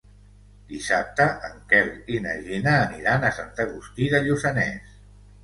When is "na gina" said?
2.23-2.75